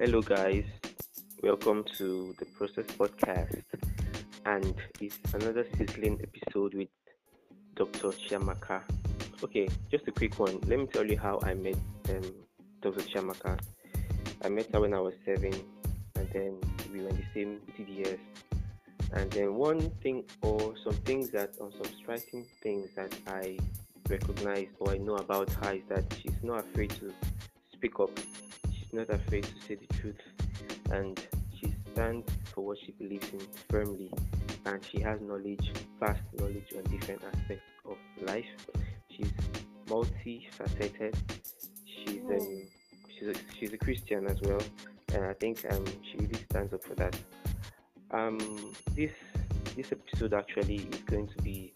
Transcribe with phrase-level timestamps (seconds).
[0.00, 0.62] Hello, guys.
[1.42, 3.64] Welcome to the Process Podcast,
[4.46, 6.88] and it's another sizzling episode with
[7.74, 8.10] Dr.
[8.10, 8.82] Chiamaka.
[9.42, 10.60] Okay, just a quick one.
[10.68, 11.74] Let me tell you how I met
[12.10, 12.32] um,
[12.80, 13.00] Dr.
[13.00, 13.58] Chiamaka.
[14.44, 15.52] I met her when I was seven,
[16.14, 16.60] and then
[16.92, 18.20] we were in the same TDS.
[19.14, 23.58] And then one thing, or some things that, or some striking things that I
[24.08, 27.12] recognize or I know about her is that she's not afraid to
[27.72, 28.16] speak up.
[28.90, 30.20] She's not afraid to say the truth,
[30.90, 31.20] and
[31.60, 34.10] she stands for what she believes in firmly.
[34.64, 38.46] And she has knowledge, vast knowledge on different aspects of life.
[39.10, 39.30] She's
[39.88, 41.14] multifaceted.
[41.84, 42.62] She's um,
[43.08, 44.62] she's a, she's a Christian as well,
[45.12, 47.14] and I think um, she really stands up for that.
[48.10, 48.38] Um,
[48.94, 49.12] this
[49.76, 51.74] this episode actually is going to be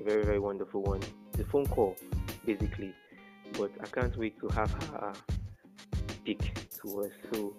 [0.00, 1.00] a very very wonderful one.
[1.32, 1.96] The phone call
[2.44, 2.94] basically,
[3.58, 5.12] but I can't wait to have her
[6.26, 7.10] speak to us.
[7.32, 7.54] So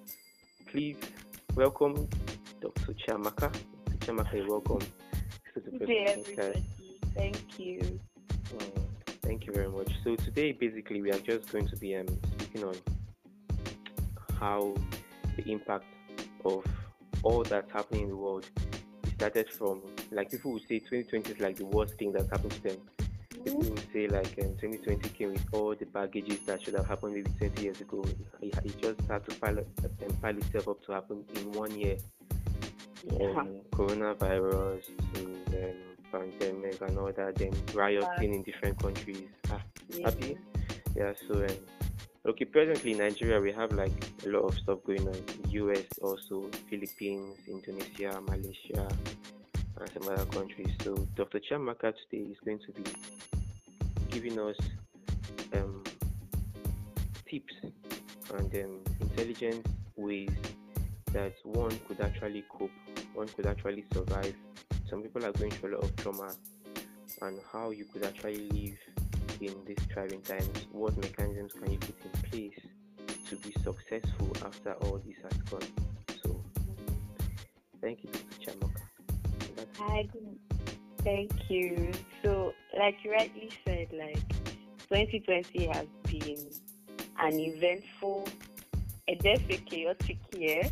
[0.70, 0.98] please
[1.56, 2.10] welcome
[2.60, 2.94] Dr.
[2.96, 3.50] Chiamaka.
[3.50, 3.98] Dr.
[4.00, 4.82] Chiamaka, you're welcome
[5.54, 6.66] to the Good day, everybody.
[7.16, 7.80] Thank you.
[8.58, 8.84] Mm,
[9.22, 9.90] Thank you very much.
[10.04, 12.76] So today, basically, we are just going to be um, speaking on
[14.38, 14.76] how
[15.38, 15.86] the impact
[16.44, 16.66] of
[17.23, 18.50] all that's happening in the world
[19.16, 22.64] started from, like people would say, 2020 is like the worst thing that's happened to
[22.64, 22.78] them.
[23.44, 27.14] People would say like um, 2020 came with all the baggages that should have happened
[27.16, 28.04] maybe 20 years ago.
[28.42, 31.72] It, it just had to pile, up- um, pile itself up to happen in one
[31.78, 31.98] year
[33.08, 33.40] Yeah.
[33.40, 35.76] um, coronavirus to um,
[36.12, 39.28] pandemic and all that, then rioting in different countries.
[39.52, 39.62] Ah,
[39.96, 40.10] Yeah.
[40.10, 40.38] happy?
[40.96, 41.56] Yeah, so um,
[42.26, 43.94] okay, presently in Nigeria we have like
[44.26, 45.16] a lot of stuff going on.
[45.52, 48.88] US also, Philippines, Indonesia, Malaysia,
[49.80, 50.73] and some other countries.
[50.83, 51.39] So Dr.
[51.39, 52.83] Chiamaka today is going to be
[54.09, 54.56] giving us
[55.53, 55.83] um,
[57.30, 57.53] tips
[58.33, 60.30] and um, intelligent ways
[61.14, 62.71] that one could actually cope,
[63.14, 64.36] one could actually survive.
[64.89, 66.33] Some people are going through a lot of trauma,
[67.21, 68.77] and how you could actually live
[69.42, 70.67] in these trying times.
[70.71, 72.60] What mechanisms can you put in place
[73.30, 75.67] to be successful after all this has gone?
[76.23, 76.42] So,
[77.82, 78.52] thank you, Dr.
[78.52, 78.67] Chiamaka.
[79.80, 80.08] Hi.
[81.04, 81.92] Thank you.
[82.23, 84.28] So, like you rightly said, like
[84.90, 86.48] 2020 has been
[87.20, 88.28] an eventful,
[89.08, 90.64] a definitely chaotic year.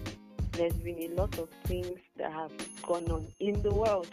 [0.51, 2.51] There's been a lot of things that have
[2.83, 4.09] gone on in the world,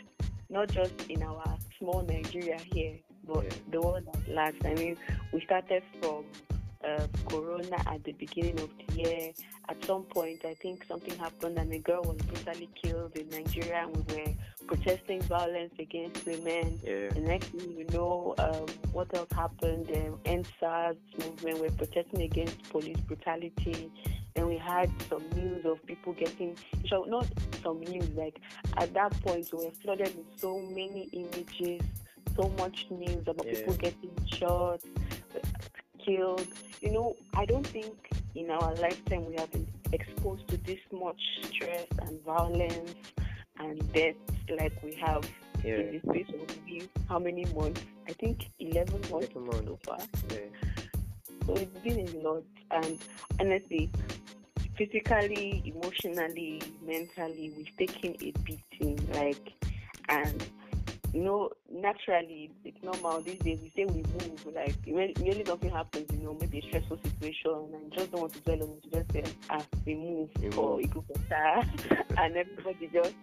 [0.49, 2.94] not just in our small Nigeria here,
[3.27, 4.56] but the world at large.
[4.65, 4.97] I mean,
[5.32, 6.25] we started from
[6.84, 9.32] uh, Corona at the beginning of the year.
[9.69, 13.87] At some point, I think something happened and a girl was brutally killed in Nigeria,
[13.87, 14.32] and we were
[14.72, 16.81] protesting violence against women.
[16.83, 19.91] yeah, The next thing you know, um, what else happened?
[19.94, 23.93] Um, EndSARS movement, we're protesting against police brutality.
[24.34, 26.56] Then we had some news of people getting,
[26.88, 27.27] so not
[27.62, 28.41] some news, like
[28.78, 31.82] at that point we were flooded with so many images,
[32.34, 33.53] so much news about Yeah.
[33.53, 34.81] people getting shot,
[36.03, 36.47] killed.
[36.81, 37.94] You know, I don't think
[38.34, 42.94] in our lifetime we have been exposed to this much stress and violence
[43.59, 44.16] and death
[44.58, 45.28] like we have
[45.64, 45.76] yeah.
[45.76, 47.82] in the space of how many months?
[48.08, 49.98] I think 11 months month, so far.
[50.30, 50.38] yeah.
[51.47, 52.44] So it's been a lot.
[52.70, 52.98] And
[53.41, 53.91] honestly,
[54.76, 59.08] physically, emotionally, mentally, we've taken a beating.
[59.12, 59.52] Like,
[60.08, 60.44] and
[61.12, 63.58] you know, naturally, it's normal these days.
[63.62, 64.47] We say we move.
[64.54, 68.32] Like, when immediately something happens, you know, maybe a stressful situation, and just don't want
[68.34, 68.92] to dwell on it.
[68.92, 70.86] Just say, ah, we move or We for move.
[70.86, 72.04] Ikukuta.
[72.19, 73.14] and everybody just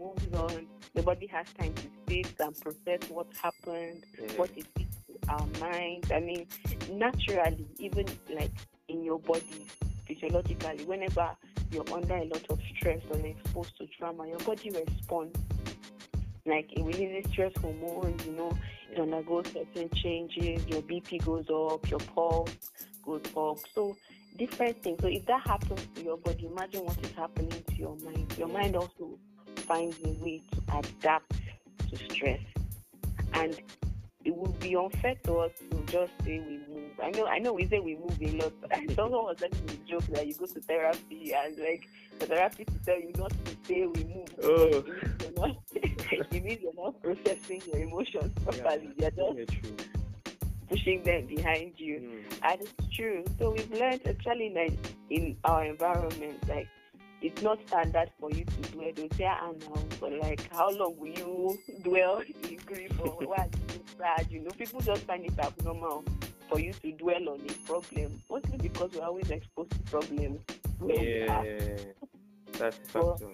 [0.00, 0.66] moves on.
[0.94, 4.32] Nobody has time to sit and process what happened yeah.
[4.36, 6.10] what it did to our minds.
[6.10, 6.46] I mean,
[6.90, 8.52] naturally, even like
[8.88, 9.66] in your body,
[10.06, 11.30] physiologically, whenever
[11.70, 15.38] you're under a lot of stress or exposed to trauma, your body responds.
[16.46, 18.58] Like it releases stress hormones, you know,
[18.90, 22.50] it undergoes certain changes, your BP goes up, your pulse
[23.04, 23.58] goes up.
[23.74, 23.96] So
[24.36, 24.98] different things.
[25.00, 28.34] So if that happens to your body, imagine what is happening to your mind.
[28.38, 29.18] Your mind also
[29.70, 31.32] finds a way to adapt
[31.88, 32.40] to stress.
[33.34, 33.56] And
[34.24, 36.90] it would be unfair to us to just say we move.
[37.02, 38.52] I know, I know, we say we move a lot.
[38.60, 41.88] But someone was telling me a joke that you go to therapy and like
[42.18, 44.28] the therapist to tell you not to say we move.
[44.42, 44.66] Oh.
[44.66, 48.90] It means you're not, it means you're not processing your emotions properly.
[48.98, 49.76] You're just Yeah, true.
[50.68, 51.96] pushing them behind you.
[52.00, 52.38] Mm.
[52.42, 53.24] And it's true.
[53.38, 54.78] So we've learned actually like
[55.10, 56.66] in our environment, like
[57.22, 58.90] it's not standard for you to dwell.
[58.94, 63.34] They'll say, ah, now, but like, how long will you dwell in grief or you
[63.98, 64.26] sad?
[64.30, 66.04] You know, people just find it abnormal
[66.48, 70.40] for you to dwell on a problem, mostly because we're always exposed to problems.
[70.84, 71.44] Yeah,
[72.58, 73.26] that's factor.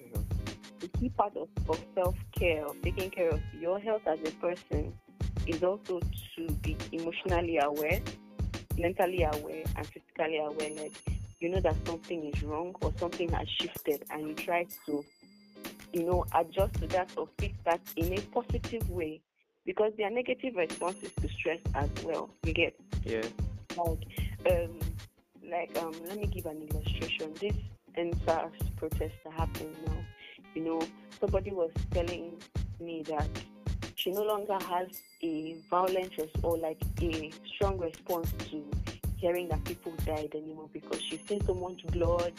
[0.81, 4.93] the key part of, of self-care, of taking care of your health as a person,
[5.47, 6.01] is also
[6.37, 8.01] to be emotionally aware,
[8.77, 10.71] mentally aware, and physically aware.
[10.71, 10.93] Like
[11.41, 15.05] you know that something is wrong or something has shifted, and you try to,
[15.93, 19.21] you know, adjust to that or fix that in a positive way,
[19.65, 22.31] because there are negative responses to stress as well.
[22.45, 22.75] You get
[23.05, 23.23] Yeah.
[23.77, 24.05] like
[24.51, 24.81] um
[25.49, 27.55] like um let me give an illustration this
[27.97, 29.97] EndSARS protest that happened now
[30.55, 30.81] you know
[31.21, 32.33] somebody was telling
[32.81, 33.29] me that
[33.95, 34.89] she no longer has
[35.23, 38.63] a violent res- or like a strong response to
[39.17, 42.33] hearing that people died anymore because she's seen so much blood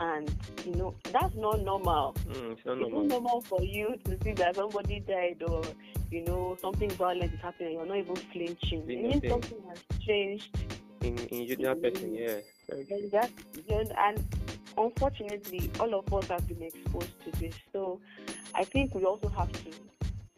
[0.00, 0.30] and
[0.64, 3.04] you know that's not normal Mm, it's not it's not normal.
[3.08, 5.62] normal for you to see that somebody died or
[6.10, 9.80] you know something violent is happening and you're not even flinching it means something has
[10.06, 10.56] changed
[11.02, 12.38] In in you that person, yeah.
[12.68, 12.96] Very true.
[12.98, 13.30] and that
[13.98, 14.24] and
[14.76, 18.00] unfortunately all of us have been exposed to this so
[18.54, 19.70] i think we also have to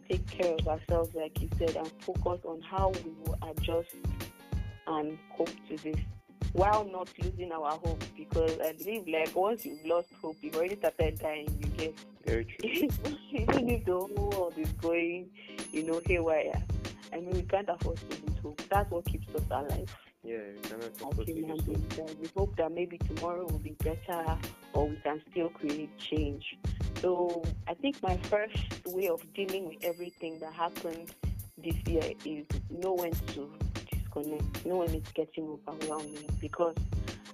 [0.08, 3.94] take care of ourselves like you said and focus on how we will adjust
[4.90, 5.96] and cope to this
[6.52, 10.76] while not losing our hope because i believe like once you've lost hope you've already
[10.76, 11.94] started dying you get
[12.26, 12.70] Very true.
[13.32, 15.28] even if the whole world is going
[15.70, 16.60] you know haywire
[17.12, 19.90] i mean we can't afford to lose hope that's what keeps us alive
[20.22, 22.06] Yeah, we cannot afford to human do so.
[22.20, 24.22] we hope that maybe tomorrow will be better
[24.74, 26.44] or we can still create change.
[27.00, 31.14] So I think my first way of dealing with everything that happened
[31.56, 33.50] this year is know when to
[34.10, 36.74] disconnect, know when it's getting overwhelming because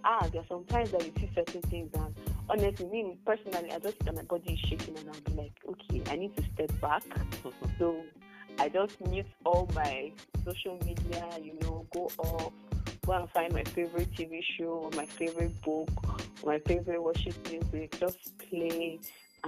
[0.04, 2.14] ah there are some times that you see certain things and
[2.48, 6.02] honestly me personally I just feel my body is shaking and I'll be like, okay,
[6.10, 7.02] I need to step back.
[7.78, 8.02] So
[8.58, 10.12] I just mute all my
[10.46, 12.52] social media, you know, go off,
[13.04, 15.90] go and find my favorite TV show or my favorite book
[16.42, 18.98] or my favorite worship music, just play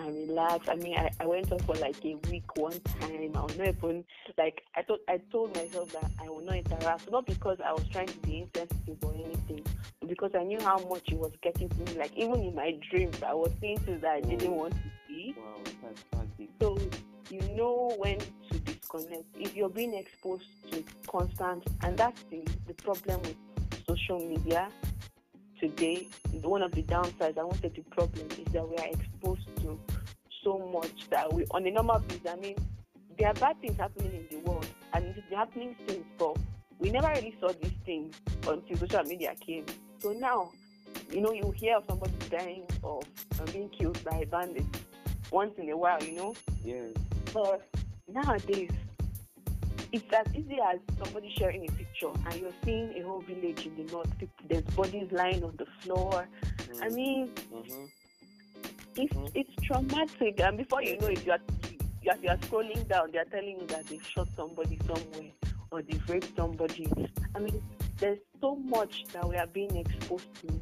[0.07, 0.69] and relax.
[0.69, 3.33] I mean, I, I went off for like a week one time.
[3.35, 4.05] I was not even
[4.37, 5.01] like I thought.
[5.09, 8.41] I told myself that I will not interact, not because I was trying to be
[8.43, 9.65] insensitive or anything,
[10.01, 11.99] but because I knew how much it was getting to me.
[11.99, 15.35] Like even in my dreams, I was seeing things that I didn't want to see.
[15.37, 16.03] wow, that's.
[16.61, 16.79] So
[17.31, 19.25] you know when to disconnect.
[19.39, 23.37] If you're being exposed to constant, and that's the, the problem with
[23.87, 24.69] social media
[25.59, 26.09] today.
[26.43, 29.79] One of the downsides, I won't say the problem, is that we are exposed to
[30.45, 32.57] so much that we, on a normal basis, I mean,
[33.19, 36.37] there are bad things happening in the world, and it's happening since, but
[36.79, 38.15] we never really saw these things
[38.47, 39.67] until social media came.
[39.99, 40.53] So now,
[41.11, 43.01] you know, you hear of somebody dying or
[43.53, 44.79] being killed by bandits
[45.33, 46.35] once in a while, you know.
[46.65, 46.87] Yeah.
[47.35, 47.69] But
[48.07, 48.71] nowadays,
[49.99, 53.77] it's as easy as somebody sharing a picture and you're seeing a whole village in
[53.77, 54.11] the north.
[54.49, 56.27] There's bodies lying on the floor.
[56.81, 57.91] I Mm, mean, mhm.
[58.97, 59.31] it's Mhm.
[59.35, 60.41] it's traumatic.
[60.41, 61.41] And before you know it, you are
[62.03, 63.11] you are, you are scrolling down.
[63.13, 65.31] They are telling you that they've shot somebody somewhere
[65.71, 66.87] or they've raped somebody.
[67.35, 67.61] I mean,
[67.99, 70.61] there's so much that we are being exposed to,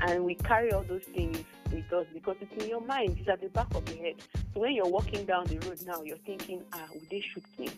[0.00, 1.38] and we carry all those things
[1.72, 3.16] with us because it's in your mind.
[3.18, 4.14] It's at the back of your head.
[4.54, 7.68] So when you're walking down the road now, you're thinking, ah, would they shoot me?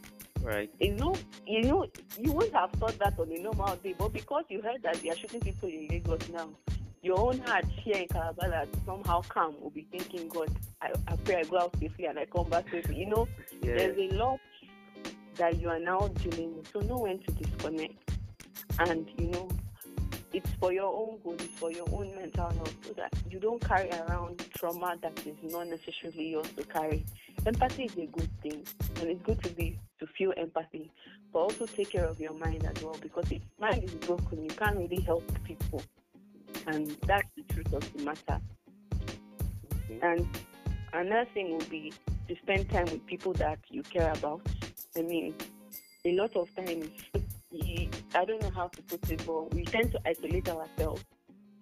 [0.42, 0.70] Right.
[0.80, 1.14] You know,
[1.46, 1.86] you know,
[2.18, 5.10] you wouldn't have thought that on a normal day, but because you heard that they
[5.10, 6.48] are shooting people in Lagos now,
[7.02, 10.50] your own heart here in Calabar that somehow calm will be thinking, God,
[10.82, 12.96] I, I pray I go out safely and I come back safely.
[12.96, 13.28] You know,
[13.62, 13.76] Yeah.
[13.76, 14.40] there's a lot
[15.36, 16.68] that you are now dealing with.
[16.72, 18.10] So know when to disconnect.
[18.78, 19.48] And you know,
[20.32, 23.60] it's for your own good, it's for your own mental health, so that you don't
[23.66, 27.04] carry around trauma that is not necessarily yours to carry.
[27.46, 28.64] Empathy is a good thing,
[29.00, 30.90] and it's good to be to feel empathy,
[31.32, 32.96] but also take care of your mind as well.
[33.00, 35.82] Because if mind is broken, you can't really help people,
[36.66, 38.40] and that's the truth of the matter.
[39.84, 39.98] Okay.
[40.02, 40.26] And
[40.92, 41.92] another thing would be
[42.28, 44.42] to spend time with people that you care about.
[44.96, 45.34] I mean,
[46.04, 46.88] a lot of times,
[47.52, 51.04] I don't know how to put it, but we tend to isolate ourselves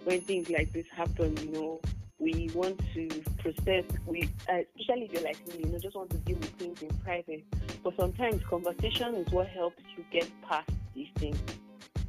[0.04, 1.36] when things like this happen.
[1.38, 1.80] You know,
[2.18, 3.84] we want to process.
[4.06, 6.82] We, uh, especially if you're like me, you know, just want to deal with things
[6.82, 7.44] in private.
[7.82, 11.38] But sometimes conversation is what helps you get past these things.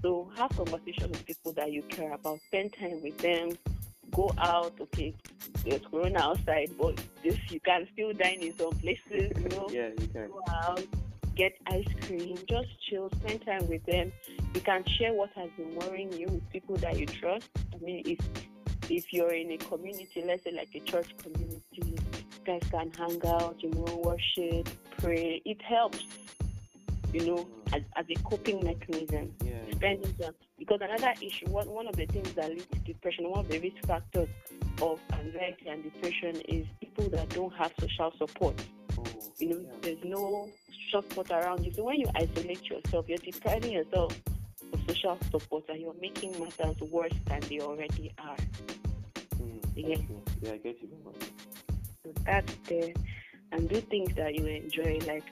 [0.02, 2.40] So have conversation with people that you care about.
[2.48, 3.58] Spend time with them.
[4.12, 4.74] Go out.
[4.80, 5.14] Okay,
[5.64, 9.32] there's corona outside, but this you can still dine in some places.
[9.38, 10.30] You know, Yeah, you can.
[10.30, 10.84] go out,
[11.36, 14.12] get ice cream, just chill, spend time with them.
[14.54, 17.50] You can share what has been worrying you with people that you trust.
[17.74, 18.20] I mean, if
[18.90, 21.96] if you're in a community, let's say like a church community, you
[22.44, 24.68] guys can hang out, you know, worship,
[24.98, 25.42] pray.
[25.46, 26.04] It helps,
[27.14, 29.54] you know, as, as a coping mechanism Yeah.
[29.76, 30.34] spending time.
[30.58, 33.60] Because another issue, one, one of the things that leads to depression, one of the
[33.60, 34.28] risk factors
[34.82, 38.60] of anxiety and depression is people that don't have social support.
[38.98, 39.04] Oh,
[39.38, 39.70] You know, yeah.
[39.82, 40.50] there's no
[40.90, 41.74] support around you.
[41.74, 44.20] So when you isolate yourself, you're depriving yourself
[44.74, 48.38] of social support and you're making matters worse than they already are.
[49.36, 49.98] Mm, Yeah.
[50.42, 50.90] Yeah, I get you.
[52.04, 52.94] So that's there.
[53.52, 55.00] And do things that you enjoy.
[55.08, 55.24] Like,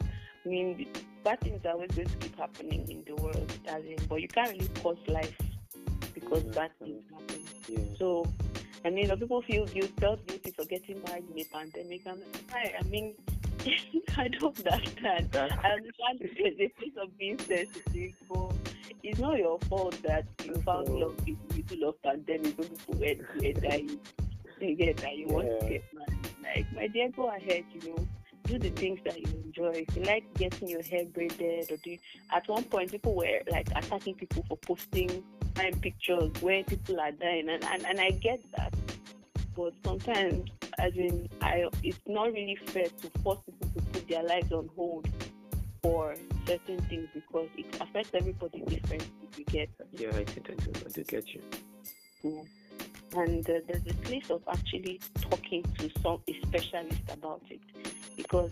[0.45, 0.87] I mean,
[1.23, 4.51] bad things are always going to keep happening in the world, in, but you can't
[4.51, 5.37] really pause life
[6.13, 7.43] because Yeah, bad things happen.
[7.67, 7.97] Yeah.
[7.99, 8.25] So,
[8.85, 12.05] I mean, people feel guilt, felt guilty for getting married in a pandemic.
[12.05, 12.21] And
[12.53, 13.13] I, I mean,
[14.17, 15.35] I don't understand.
[15.35, 18.53] I understand there's a place of being sensitive, but
[19.03, 22.95] it's not your fault that you found love in the middle of pandemic when people
[22.95, 23.99] were, dying.
[24.59, 25.69] You get that you want to Yeah.
[25.69, 26.35] get married.
[26.43, 28.07] Like, my dear, go ahead, you know.
[28.45, 29.85] Do the things that you enjoy.
[29.87, 31.97] If you like getting your hair braided, or do
[32.31, 35.21] at one point people were like attacking people for posting
[35.53, 38.73] fine pictures where people are dying, and, and, and I get that.
[39.55, 40.49] But sometimes,
[40.79, 44.69] as in, I it's not really fair to force people to put their lives on
[44.75, 45.07] hold
[45.81, 46.15] for
[46.45, 49.09] certain things because it affects everybody differently.
[49.37, 50.71] You get Yeah, I think I do.
[50.85, 51.41] I do get you.
[52.23, 52.47] Mm.
[53.15, 57.61] and uh, there's a place of actually talking to some a specialist about it
[58.15, 58.51] because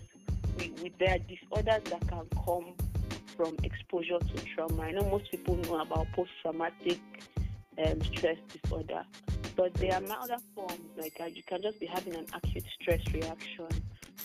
[0.60, 2.74] we, we, there are disorders that can come
[3.36, 4.84] from exposure to trauma.
[4.84, 7.00] I know most people know about post-traumatic
[7.84, 9.04] um, stress disorder,
[9.56, 13.02] but there are other forms like uh, you can just be having an acute stress
[13.14, 13.68] reaction,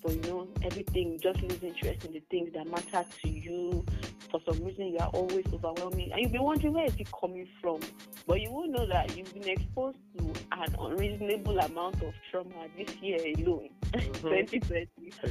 [0.02, 3.84] but you know everything just lose interest in the things that matter to you.
[4.30, 7.48] For some reason, you are always overwhelming, and you'll be wondering where is it coming
[7.60, 7.80] from.
[8.28, 12.94] But you won't know that you've been exposed to an unreasonable amount of trauma this
[13.02, 14.48] year alone, Mhm.
[14.50, 14.86] 2020.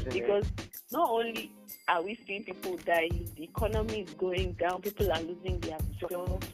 [0.09, 0.45] Because
[0.91, 1.51] not only
[1.87, 5.77] are we seeing people dying, the economy is going down, people are losing their
[6.09, 6.47] jobs,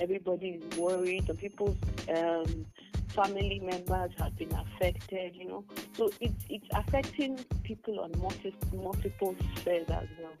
[0.00, 1.76] everybody is worried, some people's
[2.08, 2.66] um,
[3.14, 5.64] family members have been affected, you know.
[5.96, 10.32] So it's it's affecting people on multi, multiple spheres as well.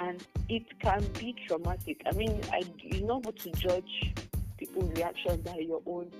[0.00, 2.02] And it can be traumatic.
[2.06, 4.12] I mean, I, you're not able to judge
[4.56, 6.10] people's reactions by your own.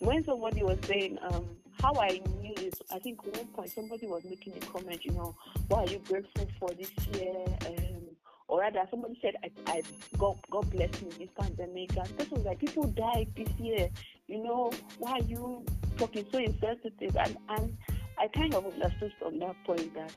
[0.00, 1.46] When somebody was saying, um,
[1.80, 5.34] how I knew this, I think one point somebody was making a comment, you know,
[5.68, 7.34] what are you grateful for this year?
[7.66, 8.02] Um,
[8.48, 9.82] or rather, somebody said, I, I
[10.18, 11.96] God, God bless me this pandemic.
[11.96, 13.88] And person was like, people died this year.
[14.32, 15.62] You know, why are you
[15.98, 17.14] talking so insensitive?
[17.18, 17.76] And, and
[18.18, 20.14] I kind of understood from that point that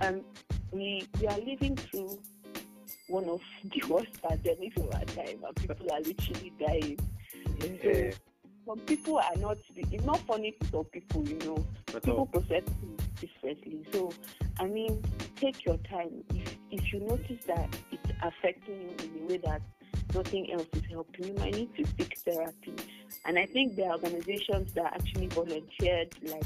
[0.00, 0.22] um,
[0.72, 2.18] we, we are living through
[3.06, 6.98] one of the worst pandemics of our time, and people are literally dying.
[7.84, 8.10] Yeah,
[8.66, 12.26] Some people are not, it's not funny to some people, you know at people all.
[12.26, 12.64] process
[13.20, 13.86] differently.
[13.92, 14.12] So,
[14.58, 15.04] I mean,
[15.36, 16.24] take your time.
[16.34, 19.62] If if you notice that it's affecting you in a way that
[20.14, 22.74] nothing else is helping, you might need to seek therapy.
[23.24, 26.44] And I think are organizations that actually volunteered, like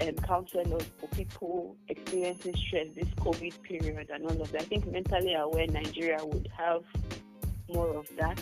[0.00, 4.62] um, counselors for people experiencing stress this COVID period and all of that.
[4.62, 6.84] I think mentally aware Nigeria would have
[7.68, 8.40] more of that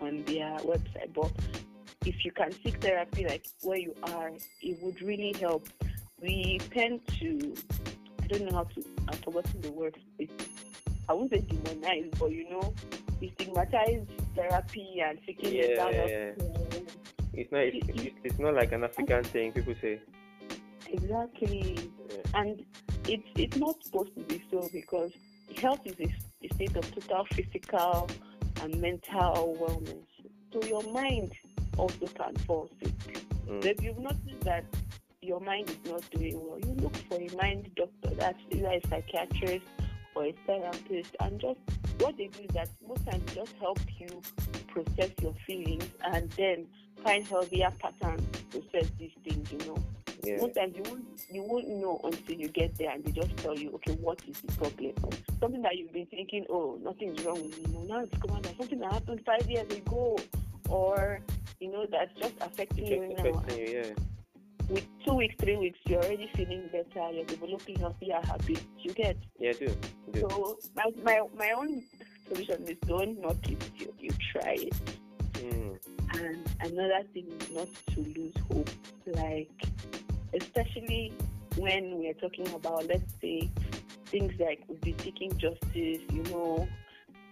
[0.00, 1.12] on their website.
[1.14, 1.32] But
[2.06, 5.68] if you can seek therapy like where you are, it would really help.
[6.20, 7.54] We tend to,
[8.22, 9.96] I don't know how to, I've forgotten the word.
[10.18, 10.30] It,
[11.08, 12.74] I wouldn't say demonize, but you know,
[13.20, 16.50] we stigmatize therapy and seeking Yeah, it down.
[17.32, 17.60] It's not.
[17.60, 19.52] It's, it's, it's not like an African thing.
[19.52, 20.00] People say.
[20.88, 21.78] Exactly.
[22.08, 22.16] Yeah.
[22.34, 22.64] And
[23.06, 25.12] it's it's not supposed to be so because
[25.56, 28.08] health is a, a state of total physical
[28.62, 30.04] and mental wellness.
[30.52, 31.32] So your mind
[31.76, 32.92] also can fall sick.
[33.48, 33.64] Mm.
[33.64, 34.64] If you've noticed that
[35.22, 38.14] your mind is not doing well, you look for a mind doctor.
[38.16, 39.66] That's either a psychiatrist
[40.14, 41.16] or a therapist.
[41.20, 41.60] And just
[42.00, 44.08] what they do is that most times they just help you
[44.68, 46.66] process your feelings and then
[47.04, 49.78] find healthier patterns to process these things, you know.
[50.22, 50.36] Yeah.
[50.40, 53.56] Most times you won't you won't know until you get there and they just tell
[53.56, 54.92] you, okay, what is the problem?
[55.40, 57.72] Something that you've been thinking, oh, nothing's wrong with me.
[57.72, 60.18] No, now it's come out that something that happened five years ago
[60.68, 61.20] or
[61.60, 63.30] you know, that's just affecting you Just now.
[63.30, 63.92] affecting you, yeah.
[64.70, 68.62] With two weeks, three weeks, you're already feeling better, you're developing healthier habits.
[68.78, 69.66] You get Yeah, I do.
[70.06, 70.20] I do.
[70.30, 71.82] so my my my own
[72.28, 74.74] solution is don't knock it you, you try it.
[75.34, 75.78] Mm.
[76.14, 78.70] And another thing is not to lose hope.
[79.06, 79.50] Like,
[80.34, 81.12] especially
[81.56, 83.50] when we're talking about, let's say,
[84.06, 86.68] things like we've been seeking justice, you know,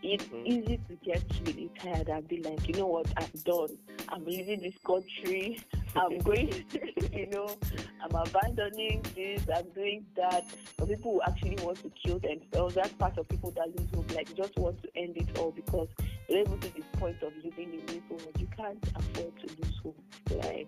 [0.02, 0.46] it's Mhm.
[0.46, 3.78] easy to get really tired and be like, you know what, I'm done.
[4.08, 5.60] I'm leaving this country.
[5.96, 6.64] I'm going,
[7.12, 7.56] you know,
[8.02, 10.44] I'm abandoning this, I'm doing that.
[10.86, 12.74] People who actually want to kill themselves.
[12.74, 15.88] That's part of people that lose hope, like just want to end it all because
[16.28, 18.30] they're able to this point of living in this world.
[18.38, 19.98] You can't afford to lose hope.
[20.30, 20.66] Like,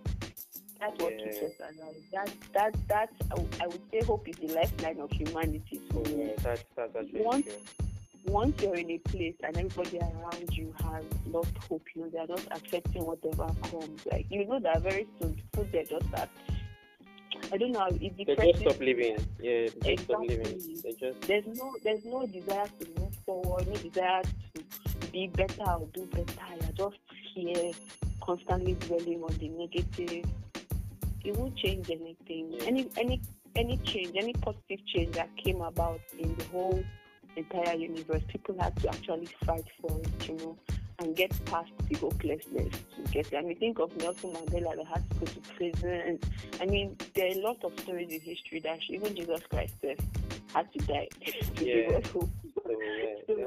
[0.80, 1.48] That's what keeps Yeah.
[1.48, 1.96] us alive.
[2.12, 5.80] That that that I would- would say hope is the lifeline of humanity.
[5.92, 7.86] So Yeah, that's that's actually Once- true.
[8.26, 12.26] Once you're in a place and everybody around you has lost hope, you know, they're
[12.26, 14.06] not accepting whatever comes.
[14.10, 16.28] Like you know that very soon people they're just start.
[17.52, 17.86] I don't know.
[17.86, 19.16] It They just stop living.
[19.40, 20.46] Yeah, they just stop living.
[20.46, 20.80] Exactly.
[20.82, 25.70] They just There's no there's no desire to move forward, no desire to be better
[25.70, 26.34] or do better.
[26.60, 27.00] You're just
[27.34, 27.72] here
[28.20, 30.24] constantly dwelling on the negative.
[31.24, 32.58] It won't change anything.
[32.66, 33.20] Any any
[33.56, 36.84] any change, any positive change that came about in the whole
[37.36, 40.56] entire universe, people have to actually fight for it, you know,
[40.98, 43.36] and get past the hopelessness to get it.
[43.36, 46.18] I mean, think of Nelson Mandela that had to go to prison.
[46.60, 49.74] I mean, there are a lot of stories in history that even Jesus Christ
[50.54, 51.08] had to die
[51.56, 51.88] to Yeah.
[51.88, 52.30] give us hope.
[53.26, 53.46] so yeah.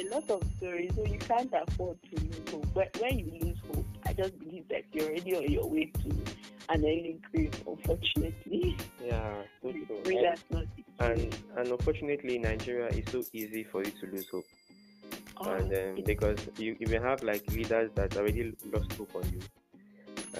[0.00, 2.66] A lot of stories, so you can't afford to lose hope.
[2.74, 6.08] When, when you lose hope, I just believe that you're already on your way to
[6.70, 8.76] an early grave, unfortunately.
[9.04, 9.86] Yeah, so true.
[10.06, 14.28] Really, that's not the and and unfortunately, Nigeria is so easy for you to lose
[14.28, 14.46] hope.
[15.38, 19.24] Oh, and um, because you, you may have like leaders that already lost hope on
[19.32, 19.40] you,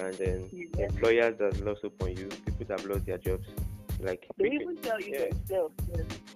[0.01, 0.85] and then Yeah.
[0.85, 3.45] employers that lost hope on you, people that have lost their jobs.
[4.01, 5.29] Like They people- even tell you Yeah.
[5.29, 5.73] themselves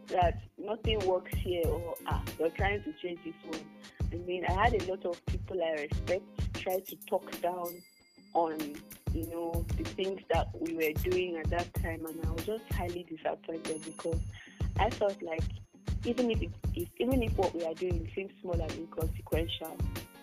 [0.08, 3.60] that nothing works here or ah, you're trying to change this one.
[4.12, 6.24] I mean, I had a lot of people I respect
[6.56, 7.82] try to talk down
[8.34, 8.58] on,
[9.14, 12.64] you know, the things that we were doing at that time, and I was just
[12.72, 14.20] highly disappointed because
[14.80, 15.44] I felt like
[16.06, 19.76] even if, it, if even if what we are doing seems small and inconsequential,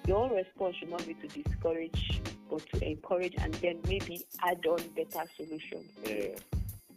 [0.07, 4.78] your response should not be to discourage, but to encourage and then maybe add on
[4.97, 5.90] better solutions.
[6.05, 6.28] yeah,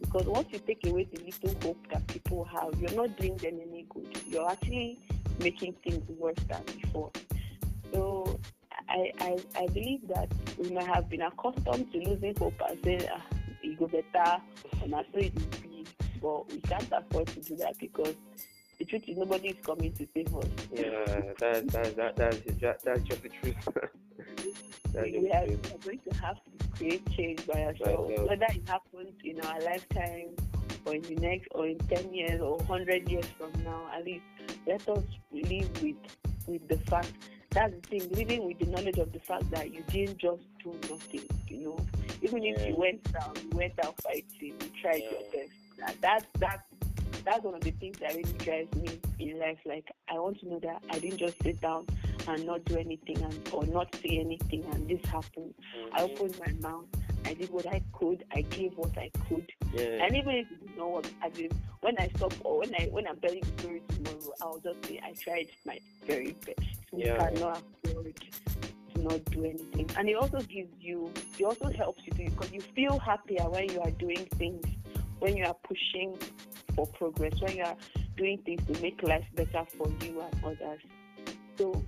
[0.00, 3.60] Because once you take away the little hope that people have, you're not doing them
[3.60, 4.08] any good.
[4.26, 4.98] You're actually
[5.40, 7.10] making things worse than before.
[7.92, 8.38] So
[8.90, 13.06] I, I, I believe that we might have been accustomed to losing hope and saying,
[13.12, 13.22] ah,
[13.62, 14.42] it go better,
[14.82, 15.86] and that's it will be.
[16.20, 18.14] But we can't afford to do that because
[18.78, 20.44] the truth is nobody is coming to save us.
[20.72, 23.68] yeah, that, that, that, that's, ju- that's just the truth.
[24.94, 25.74] we are, truth.
[25.74, 28.10] are going to have to create change by ourselves.
[28.10, 28.28] ourselves.
[28.28, 30.34] Whether it happens in our lifetime
[30.84, 34.24] or in the next or in ten years or hundred years from now, at least
[34.66, 35.96] let us live with
[36.46, 37.12] with the fact
[37.50, 40.72] that's the thing, living with the knowledge of the fact that you didn't just do
[40.88, 41.86] nothing, you know.
[42.22, 45.50] Even if you went down, you went down fighting, you tried your best.
[45.78, 46.60] That, that that
[47.24, 49.58] that's one of the things that really drives me in life.
[49.64, 51.86] Like I want to know that I didn't just sit down
[52.28, 55.54] and not do anything and or not say anything and this happened.
[55.92, 56.04] I Mhm.
[56.04, 56.84] opened my mouth.
[57.24, 58.24] I did what I could.
[58.34, 59.50] I gave what I could.
[59.74, 62.88] Yeah, And even if you know what, I mean, when I stop or when I
[62.90, 66.79] when I'm telling the story tomorrow, I'll just say I tried my very best.
[66.92, 67.16] We Yeah.
[67.18, 68.14] cannot afford
[68.94, 69.88] to not do anything.
[69.96, 73.80] And it also gives you, it also helps you because you feel happier when you
[73.80, 74.64] are doing things,
[75.20, 76.16] when you are pushing
[76.74, 77.76] for progress, when you are
[78.16, 80.80] doing things to make life better for you and others.
[81.56, 81.82] So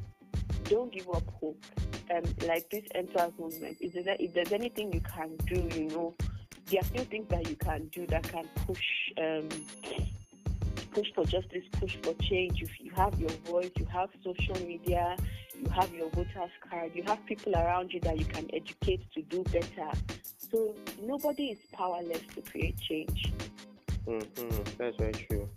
[0.65, 1.63] don't give up hope.
[2.11, 6.15] Um, like this EndSARS movement, if there's, if there's anything you can do, you know,
[6.67, 8.85] there are still things that you can do that can push
[9.19, 9.49] um,
[10.93, 12.61] push for justice, push for change.
[12.61, 15.17] You, you have your voice, you have social media,
[15.59, 19.23] you have your voters card, you have people around you that you can educate to
[19.23, 19.91] do better.
[20.51, 23.33] So nobody is powerless to create change.
[24.07, 24.19] hmm
[24.79, 25.49] that's very true.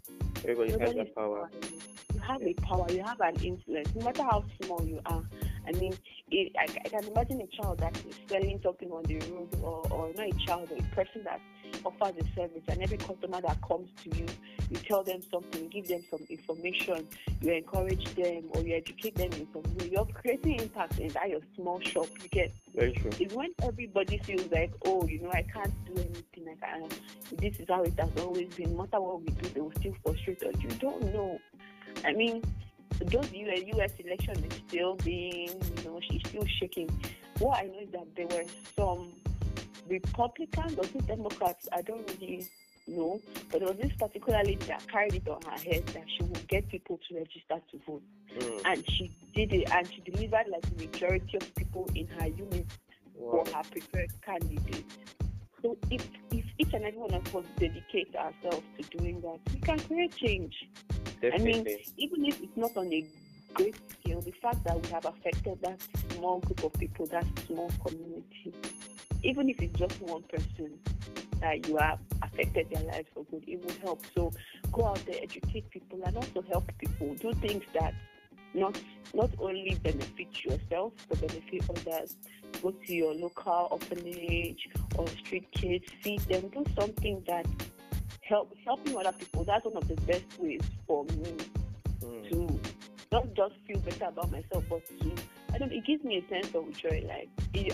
[0.44, 1.50] Everybody has Nobody that is power.
[1.50, 1.72] powerless.
[2.14, 5.24] You have a power, you have an influence, no matter how small you are.
[5.68, 5.98] I mean,
[6.32, 9.86] it, I, I can imagine a child that is selling something on the road, or,
[9.92, 11.42] or not a child, a person that
[11.84, 14.26] offers the service, and every customer that comes to you,
[14.70, 17.08] you tell them something, give them some information,
[17.42, 19.90] you encourage them, or you educate them in some way.
[19.92, 22.08] You're creating impact in that your small shop.
[22.22, 23.12] You get Very true.
[23.20, 26.56] it's when everybody feels like, oh, you know, I can't do anything.
[26.62, 26.90] I can, um,
[27.38, 28.76] this is how it has always been.
[28.76, 30.56] No matter what we do, they will still frustrate us.
[30.60, 31.40] You don't know.
[32.04, 32.44] I mean,
[33.00, 36.90] the US, US election is still being, you know, she's still shaking.
[37.40, 39.12] What I know is that there were some
[39.88, 42.48] Republicans or Democrats, I don't really
[42.88, 43.20] know,
[43.52, 46.68] but was this particular lady that carried it on her head that she would get
[46.70, 48.02] people to register to vote
[48.38, 48.62] Mm.
[48.66, 52.66] and she did it and she delivered like the majority of people in her unit
[53.16, 53.44] Wow.
[53.46, 54.84] for her preferred candidate.
[55.62, 59.62] So if, if each and every one of us dedicate ourselves to doing that, we
[59.62, 60.54] can create change.
[61.24, 61.66] I mean,
[61.98, 63.06] even if it's not on a
[63.54, 65.80] great scale, the fact that we have affected that
[66.14, 68.54] small group of people, that small community,
[69.26, 70.80] even if it's just one person
[71.42, 74.02] that you have affected their lives for good, it will help.
[74.16, 74.32] So
[74.72, 77.16] go out there, educate people, and also help people.
[77.16, 77.94] Do things that
[78.54, 78.80] not
[79.14, 82.16] not only benefit yourself but benefit others.
[82.62, 87.46] Go to your local orphanage or street kids, feed them, do something that
[88.22, 89.44] help helping other people.
[89.44, 91.36] That's one of the best ways for me
[92.02, 92.30] Mm.
[92.30, 92.60] to
[93.12, 95.12] not just feel better about myself, but to
[95.56, 95.72] I don't.
[95.72, 97.06] It gives me a sense of joy.
[97.08, 97.30] Like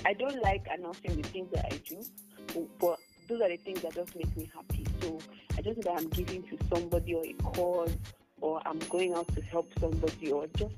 [0.05, 3.95] I don't like announcing the things that I do, but those are the things that
[3.95, 4.85] just make me happy.
[5.01, 5.17] So
[5.57, 7.97] I just know that I'm giving to somebody or a cause,
[8.39, 10.75] or I'm going out to help somebody, or just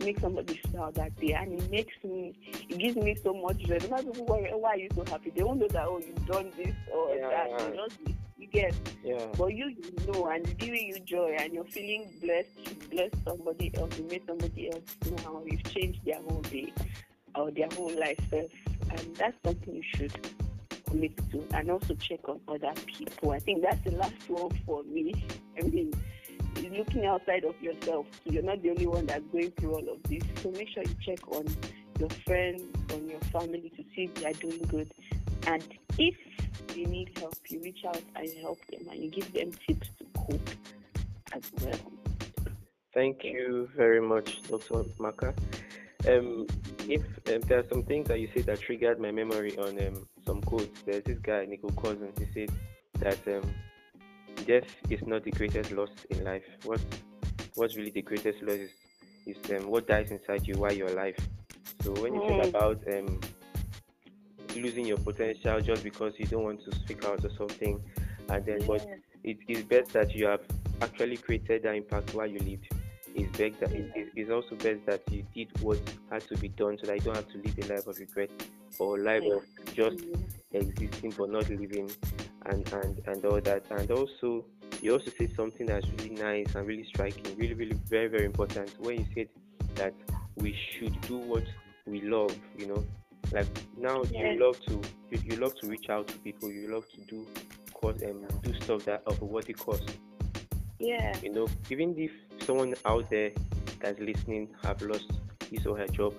[0.00, 2.34] make somebody smile that day, and it makes me.
[2.70, 3.78] It gives me so much joy.
[3.82, 5.30] No matter people why, why are you so happy?
[5.30, 7.28] They won't know that oh you've done this or Yeah.
[7.28, 7.58] that.
[7.58, 7.98] They just
[8.50, 8.74] get.
[9.04, 9.26] Yeah.
[9.36, 12.48] But you, you know, and giving you joy, and you're feeling blessed.
[12.64, 13.98] You bless somebody else.
[13.98, 15.42] You make somebody else smile.
[15.46, 16.72] You've changed their whole day
[17.34, 18.18] or their whole life.
[18.30, 18.50] self.
[18.90, 20.12] And that's something you should
[20.86, 23.32] commit to, and also check on other people.
[23.32, 25.14] I think that's the last one for me.
[25.58, 25.92] I mean,
[26.76, 28.06] looking outside of yourself.
[28.24, 30.22] So you're not the only one that's going through all of this.
[30.42, 31.46] So make sure you check on
[31.98, 34.92] your friends, on your family to see if they are doing good.
[35.46, 35.62] And
[35.98, 36.16] if
[36.68, 40.04] they need help, you reach out and help them and you give them tips to
[40.14, 40.50] cope
[41.32, 41.78] as well.
[42.94, 44.84] Thank you very much, Dr.
[44.98, 45.34] Maka.
[46.08, 46.46] Um,
[46.88, 50.06] if um, there are some things that you said that triggered my memory on um,
[50.26, 52.50] some quotes, there's this guy, Nico Cousins, he said
[53.00, 53.50] that um,
[54.46, 56.44] death is not the greatest loss in life.
[56.64, 56.80] What
[57.56, 58.70] what's really the greatest loss is,
[59.26, 61.16] is um, what dies inside you while you're alive.
[61.82, 62.48] So when you think Mm.
[62.48, 63.20] about um,
[64.62, 67.80] losing your potential just because you don't want to speak out or something,
[68.28, 68.86] and then but
[69.24, 70.40] it is best that you have
[70.80, 72.68] actually created that impact while you lived.
[73.14, 75.78] It's best that it, it- it's also best that you did what
[76.10, 78.30] had to be done so that you don't have to live a life of regret
[78.78, 79.42] or life of
[79.74, 80.56] just mm-hmm.
[80.56, 81.90] existing but not living
[82.46, 83.64] and, and and all that.
[83.70, 84.44] And also
[84.82, 88.70] you also said something that's really nice and really striking, really, really very, very important
[88.78, 89.28] when you said
[89.74, 89.94] that
[90.36, 91.44] we should do what
[91.86, 92.84] we love, you know.
[93.32, 94.32] Like now Yeah.
[94.32, 97.26] you love to you, you love to reach out to people, you love to do
[97.74, 99.82] cause um, do stuff that of a worthy cause.
[100.78, 101.14] Yeah.
[101.22, 102.10] You know, even if
[102.44, 103.30] someone out there
[103.80, 105.10] that's listening have lost
[105.50, 106.14] his or her job,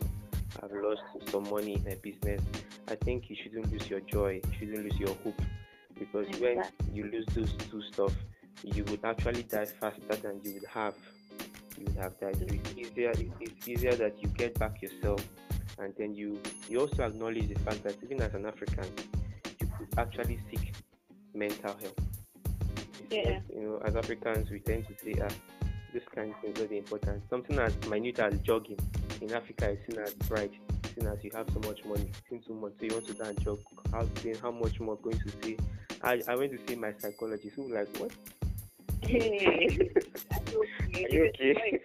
[0.62, 2.42] have lost some money in a business,
[2.88, 5.42] I think you shouldn't lose your joy, you shouldn't lose your hope.
[5.98, 8.14] Because when you lose those two stuff,
[8.64, 10.96] you would actually die faster than you would have.
[11.78, 12.38] You would have died.
[12.42, 13.14] It's easier.
[13.40, 15.26] It's easier that you get back yourself,
[15.80, 18.86] and then you you also acknowledge the fact that even as an African,
[19.60, 20.74] you could actually seek
[21.34, 22.02] mental help.
[23.10, 23.40] Yeah.
[23.54, 25.28] You know, as Africans, we tend to say, ah,
[25.94, 27.24] this kind of thing is very important.
[27.30, 28.80] Something as minute as jogging
[29.22, 30.52] in Africa is seen as pride,
[30.96, 33.26] seen as you have so much money, seen so much, so you want to go
[33.26, 33.60] and jog.
[33.92, 35.58] How then how much more going to say?
[36.04, 38.12] I, I went to see my psychologist who was like, what?
[41.12, 41.80] You okay?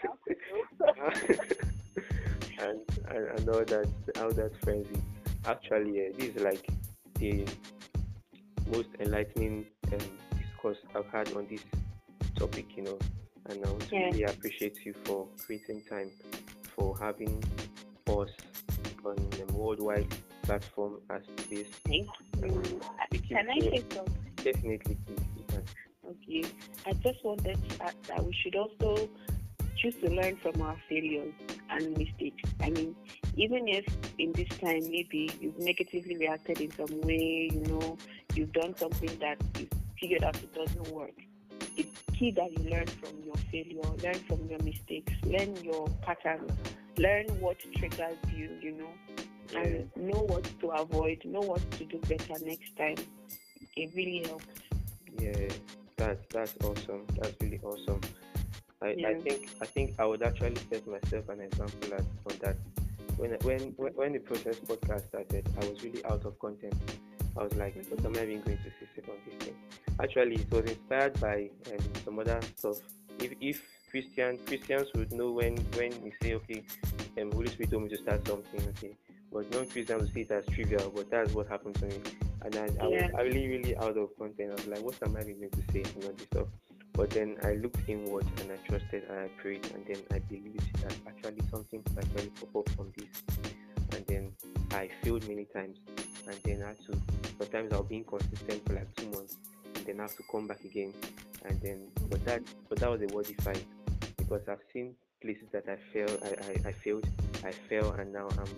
[2.59, 2.81] and,
[3.15, 3.89] and and all that
[4.21, 5.01] all that frenzy.
[5.47, 6.67] Actually, uh, this is like
[7.19, 7.47] the
[8.71, 9.99] most enlightening um,
[10.39, 11.61] discourse I've had on this
[12.37, 12.99] topic, you know.
[13.49, 14.07] And I Yeah.
[14.07, 16.11] really appreciate you for creating time
[16.75, 17.43] for having
[18.09, 18.31] us
[19.05, 20.07] on the worldwide
[20.43, 21.67] platform as this.
[21.87, 22.09] Thank
[22.43, 22.81] you.
[23.29, 24.15] Can I say something?
[24.37, 25.19] Definitely, please.
[25.37, 25.63] you can.
[26.09, 26.45] Okay.
[26.87, 29.09] I just wanted to add that we should also
[29.77, 31.33] choose to learn from our failures
[31.71, 32.43] and mistakes.
[32.61, 32.95] I mean,
[33.37, 33.85] even if
[34.19, 37.99] in this time maybe you've negatively reacted in some way, you know,
[38.35, 39.69] you've done something that you
[40.01, 41.15] figured out it doesn't work.
[41.77, 46.53] It's key that you learn from your failure, learn from your mistakes, learn your patterns,
[46.99, 48.91] learn what triggers you, you know,
[49.57, 52.97] and know what to avoid, know what to do better next time.
[53.77, 54.47] It really helps.
[55.19, 55.49] Yeah,
[55.97, 57.07] that's that's awesome.
[57.19, 58.01] That's really awesome.
[58.85, 62.57] I, I think I think I would actually set myself an example at, on that.
[63.17, 63.61] When when
[63.95, 66.75] when the process podcast started, I was really out of content.
[67.37, 69.57] I was like, what am I even going to say on this thing?
[70.03, 72.77] Actually, it was inspired by um, some other stuff.
[73.21, 76.65] If if Christian Christians would know when when we say okay,
[77.21, 78.97] um, Holy Spirit told me to start something, okay,
[79.33, 80.93] but non-Christians will see it as trivial.
[80.95, 81.99] But that's what happened to me,
[82.43, 83.07] and I, I Yeah.
[83.13, 84.51] was really really out of content.
[84.51, 86.49] I was like, what am I even going to say and all this stuff.
[86.95, 90.83] But then I looked inward and I trusted and I prayed and then I believed
[90.83, 93.23] that actually something actually pop up from this.
[93.93, 94.33] And then
[94.73, 95.79] I failed many times
[96.27, 96.99] and then I had to
[97.39, 99.37] sometimes I'll be inconsistent for like two months
[99.75, 100.95] and then I have to come back again
[101.45, 103.65] and then but that but that was a worthy fight
[104.17, 107.09] because I've seen places that I failed I, I, I failed,
[107.45, 108.49] I fell and now I'm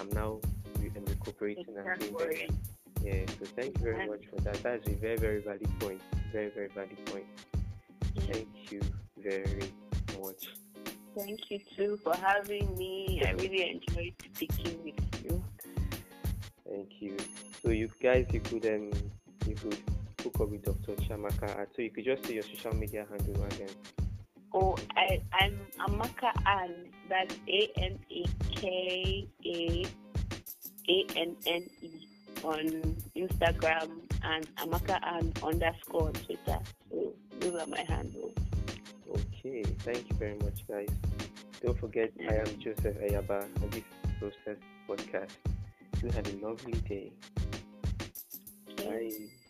[0.00, 0.38] I'm now
[0.78, 2.54] re- I'm recuperating and doing better.
[3.04, 4.62] Yeah, so thank you very much for that.
[4.62, 6.00] That's a very, very valid point.
[6.32, 7.24] Very, very valid point.
[8.20, 8.80] Thank you
[9.18, 9.72] very
[10.20, 10.46] much.
[11.16, 13.22] Thank you too for having me.
[13.26, 15.44] I really enjoyed speaking with you.
[16.68, 17.16] Thank you.
[17.62, 18.90] So you guys, you could um,
[19.46, 19.78] you could
[20.22, 20.94] hook up with Dr.
[21.02, 21.66] Chiamaka.
[21.74, 23.68] So you could just say your social media handle again.
[24.54, 26.88] Oh, I, I'm Amaka Anne.
[27.08, 29.84] That's A M A K A
[30.88, 31.90] A N N E
[32.44, 33.90] on Instagram
[34.22, 36.58] and Amaka Anne underscore on Twitter.
[37.42, 38.34] Those are my handles.
[39.10, 40.86] Okay, thank you very much, guys.
[41.60, 45.32] Don't forget, I am Joseph Ayaba, and this is Process Podcast.
[46.00, 47.10] You have a lovely day.
[48.76, 49.41] Bye.